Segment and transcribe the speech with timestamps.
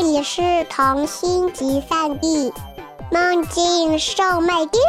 [0.00, 2.54] 这里是童心集散地，
[3.10, 4.80] 梦境售卖店。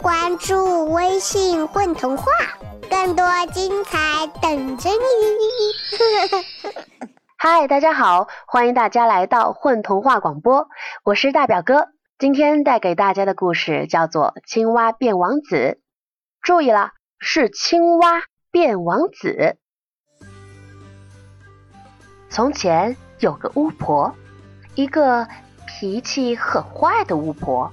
[0.00, 2.24] 关注微信“混童话”，
[2.88, 4.96] 更多精彩等着你。
[7.36, 10.68] 嗨，大家好，欢迎大家来到混童话广播，
[11.02, 11.88] 我是大表哥。
[12.16, 15.56] 今天带给大家的故事叫做《青蛙变王子》。
[16.42, 19.58] 注意了，是青蛙变王子。
[22.30, 24.14] 从前有个巫婆，
[24.78, 25.26] 一个
[25.66, 27.68] 脾气很坏的巫婆。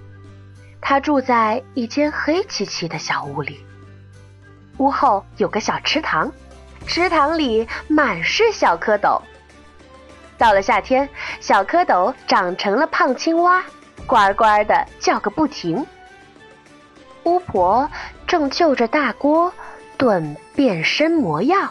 [0.81, 3.63] 她住在一间黑漆漆的小屋里。
[4.79, 6.31] 屋后有个小池塘，
[6.87, 9.21] 池塘里满是小蝌蚪。
[10.35, 11.07] 到了夏天，
[11.39, 13.63] 小蝌蚪长成了胖青蛙，
[14.07, 15.85] 呱呱的叫个不停。
[17.25, 17.87] 巫婆
[18.25, 19.53] 正就着大锅
[19.95, 21.69] 炖变身魔药。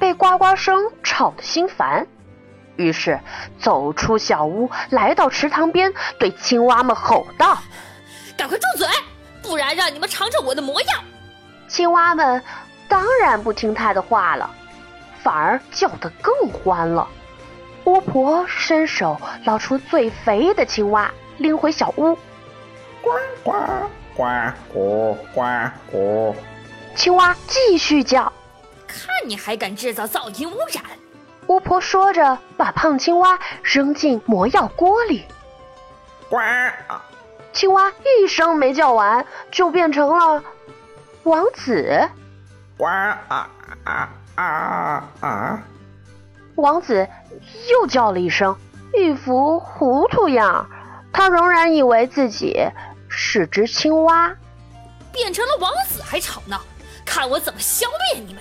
[0.00, 2.04] 被呱呱声吵得心烦，
[2.80, 3.20] 于是
[3.60, 7.58] 走出小屋，来到池塘边，对青蛙们吼道
[8.36, 8.88] ：“赶快住嘴，
[9.42, 11.04] 不然让你们尝尝我的模样！”
[11.68, 12.42] 青蛙们
[12.88, 14.50] 当然不听他的话了，
[15.22, 17.06] 反而叫得更欢了。
[17.84, 22.14] 巫婆伸手捞出最肥的青蛙，拎回小屋，
[23.02, 23.10] 呱
[23.42, 23.52] 呱
[24.16, 24.24] 呱
[24.72, 25.42] 呱呱
[25.90, 26.34] 呱，
[26.94, 28.32] 青蛙继续叫。
[28.86, 30.82] 看你还敢制造噪音污染！
[31.50, 35.24] 巫婆说着，把胖青蛙扔进魔药锅里。
[36.28, 36.38] 呱！
[37.52, 37.90] 青蛙
[38.22, 40.44] 一声没叫完，就变成了
[41.24, 42.08] 王子。
[42.78, 43.50] 呱啊
[43.82, 45.62] 啊啊啊！
[46.54, 47.08] 王子
[47.68, 48.56] 又叫了一声，
[48.94, 50.70] 一副糊涂样。
[51.12, 52.64] 他仍然以为自己
[53.08, 54.32] 是只青蛙，
[55.10, 56.60] 变成了王子还吵闹，
[57.04, 58.40] 看我怎么消灭你们！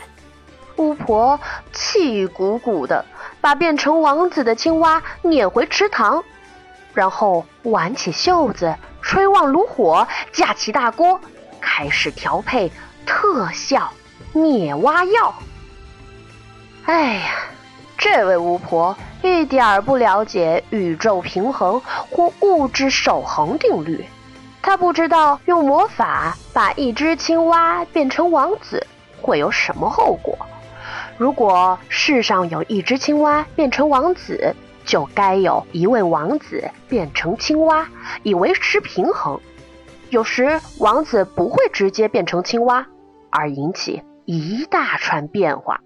[0.80, 1.38] 巫婆
[1.74, 3.04] 气鼓鼓的
[3.42, 6.24] 把变成王子的青蛙撵回池塘，
[6.94, 11.20] 然后挽起袖子，吹旺炉火，架起大锅，
[11.60, 12.72] 开始调配
[13.06, 13.92] 特效
[14.32, 15.36] 灭蛙药。
[16.86, 17.32] 哎呀，
[17.98, 24.06] 这位巫婆一点儿不了解宇宙平衡或物质守恒定律，
[24.62, 28.88] 她不知道用魔法把一只青蛙变成王子
[29.22, 30.38] 会有什么后果。
[31.20, 37.90] 如果世上有一只青蛙变成王子，就该有一位王子变成青蛙，
[38.24, 39.38] 以维持平衡。
[40.12, 42.88] 有时王子不会直接变成青蛙，
[43.32, 45.82] 而引起一大串变化。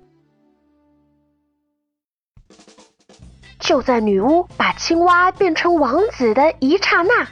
[3.60, 7.28] 就在女巫把青蛙变成王子的一刹那，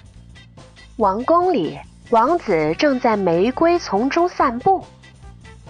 [0.98, 1.78] 王宫里
[2.10, 4.84] 王子正在玫瑰丛中散步，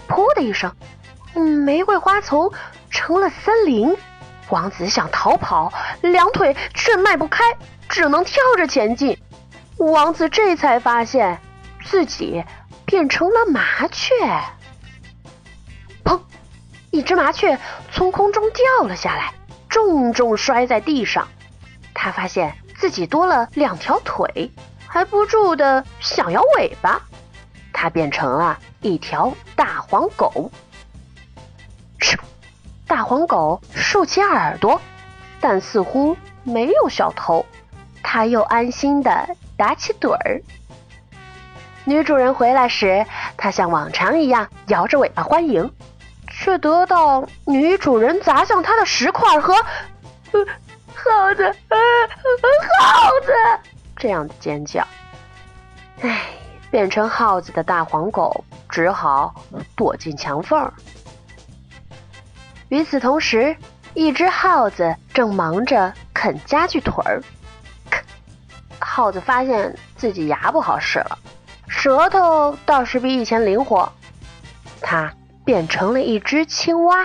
[0.08, 0.74] 噗的一声。
[1.34, 2.52] 嗯，玫瑰花丛
[2.90, 3.96] 成了森林，
[4.50, 5.72] 王子想逃跑，
[6.02, 7.44] 两腿却迈不开，
[7.88, 9.18] 只能跳着前进。
[9.78, 11.40] 王子这才发现
[11.84, 12.44] 自己
[12.84, 14.14] 变成了麻雀。
[16.04, 16.20] 砰！
[16.90, 17.58] 一只麻雀
[17.90, 19.32] 从空中掉了下来，
[19.68, 21.26] 重重摔在地上。
[21.94, 24.50] 他发现自己多了两条腿，
[24.86, 27.00] 还不住的想摇尾巴。
[27.72, 30.50] 他变成了一条大黄狗。
[32.92, 34.78] 大黄狗竖起耳朵，
[35.40, 37.46] 但似乎没有小偷。
[38.02, 40.42] 它又安心的打起盹儿。
[41.86, 43.06] 女主人回来时，
[43.38, 45.72] 它像往常一样摇着尾巴欢迎，
[46.28, 49.54] 却得到女主人砸向它的石块和
[50.94, 53.32] “耗子，耗子”
[53.96, 54.86] 这样的尖叫。
[56.02, 56.24] 唉，
[56.70, 59.34] 变成耗子的大黄狗只好
[59.74, 60.70] 躲进墙缝儿。
[62.72, 63.54] 与此同时，
[63.92, 67.20] 一只耗子正忙着啃家具腿儿。
[68.80, 71.18] 耗子发现自己牙不好使了，
[71.68, 73.92] 舌头倒是比以前灵活。
[74.80, 75.12] 它
[75.44, 76.96] 变成了一只青蛙。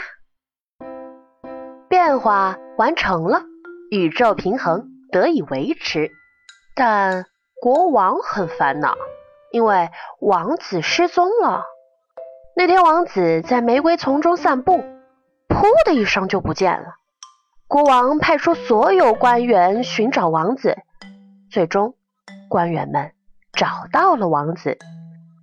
[1.90, 3.42] 变化完成了，
[3.92, 6.10] 宇宙平衡得以维持。
[6.76, 7.26] 但
[7.62, 8.96] 国王很烦恼，
[9.52, 9.90] 因为
[10.22, 11.66] 王子失踪了。
[12.56, 14.82] 那天，王子在玫瑰丛中散步。
[15.58, 16.96] 噗的一声就不见了。
[17.68, 20.78] 国王派出所有官员寻找王子，
[21.50, 21.96] 最终
[22.48, 23.12] 官员们
[23.54, 24.78] 找到了王子。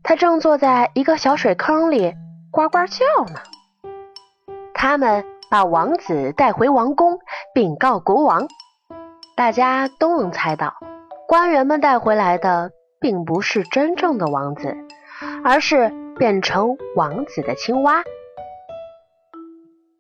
[0.04, 2.14] 他正坐在一个小水坑里
[2.52, 3.40] 呱呱叫呢。
[4.72, 7.18] 他们把王子带回王宫，
[7.52, 8.46] 禀告国王。
[9.36, 10.76] 大家都能猜到，
[11.26, 12.70] 官员们带回来的
[13.00, 14.76] 并不是真正的王子，
[15.44, 18.04] 而是变成王子的青蛙。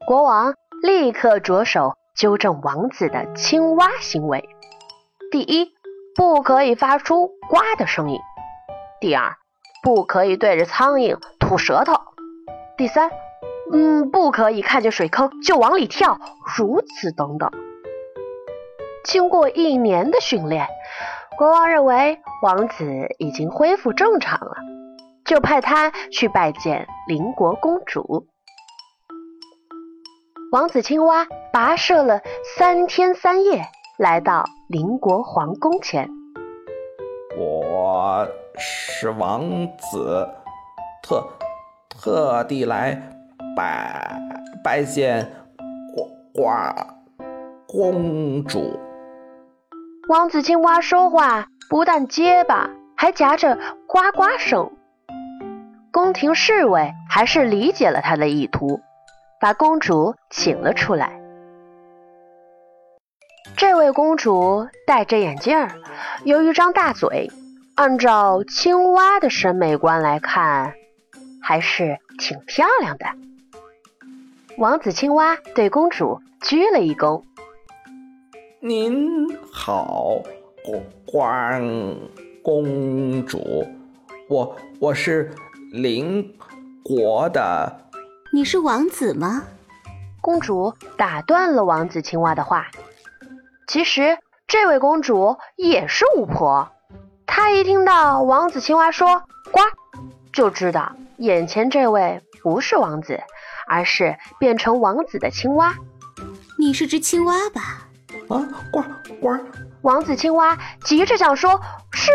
[0.06, 0.52] 国王
[0.82, 4.46] 立刻着手纠正王子的青蛙行为：
[5.30, 5.72] 第一，
[6.14, 8.18] 不可以发出“呱”的声音；
[9.00, 9.34] 第二，
[9.82, 11.94] 不可以对着苍蝇吐舌头；
[12.76, 13.10] 第三，
[13.72, 16.18] 嗯，不可以看见水坑就往里跳，
[16.54, 17.50] 如此等等。
[19.04, 20.68] 经过一年的训练，
[21.38, 22.84] 国王认为王子
[23.18, 24.56] 已经恢复正常了，
[25.24, 28.26] 就派他去拜见邻国公主。
[30.54, 32.20] 王子青蛙跋涉了
[32.56, 33.66] 三天三夜，
[33.98, 36.08] 来到邻国皇宫前。
[37.36, 38.24] 我
[38.56, 39.42] 是王
[39.76, 40.28] 子，
[41.02, 41.28] 特
[41.88, 42.96] 特地来
[43.56, 44.16] 拜
[44.62, 45.28] 拜见
[45.92, 46.48] 呱呱
[47.66, 48.78] 公主。
[50.08, 53.56] 王子青蛙说话不但结巴，还夹着
[53.88, 54.70] 呱呱声。
[55.90, 58.78] 宫廷侍卫还是理解了他的意图。
[59.44, 61.20] 把公主请了出来。
[63.58, 65.70] 这位公主戴着眼镜儿，
[66.24, 67.30] 有一张大嘴，
[67.74, 70.72] 按照青蛙的审美观来看，
[71.42, 73.04] 还是挺漂亮的。
[74.56, 77.22] 王子青蛙对公主鞠了一躬
[78.60, 80.22] ：“您好，
[81.04, 81.62] 关
[82.42, 83.66] 公主，
[84.26, 85.30] 我我是
[85.70, 86.34] 邻
[86.82, 87.80] 国的。”
[88.34, 89.44] 你是王子吗？
[90.20, 92.66] 公主打断了王子青蛙的话。
[93.68, 96.68] 其实，这位公主也是巫婆。
[97.26, 99.22] 她一听到王子青蛙说
[99.52, 99.60] “呱”，
[100.34, 103.20] 就知道眼前这位不是王子，
[103.68, 105.72] 而是变成王子的青蛙。
[106.58, 107.86] 你是只青蛙吧？
[108.28, 108.42] 啊，
[108.72, 108.82] 呱
[109.20, 109.38] 呱！
[109.82, 111.60] 王子青蛙急着想说
[111.94, 112.10] ：“是，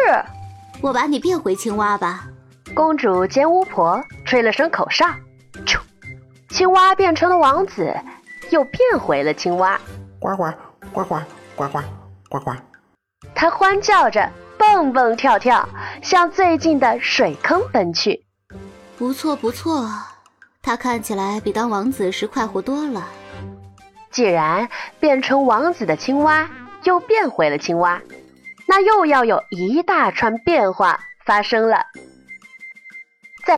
[0.81, 2.27] 我把你变回青蛙吧。”
[2.75, 5.13] 公主兼巫婆吹了声口哨，啾。
[6.59, 7.95] 青蛙变成了王子，
[8.49, 9.79] 又变回了青蛙。
[10.19, 10.51] 呱呱
[10.91, 11.19] 呱呱
[11.55, 11.79] 呱呱
[12.27, 12.51] 呱呱！
[13.33, 15.69] 它欢叫着，蹦蹦跳跳，
[16.01, 18.25] 向最近的水坑奔去。
[18.97, 19.89] 不错不错，
[20.61, 23.07] 它看起来比当王子时快活多了。
[24.11, 24.67] 既然
[24.99, 26.49] 变成王子的青蛙
[26.83, 28.01] 又变回了青蛙，
[28.67, 31.85] 那又要有一大串变化发生了。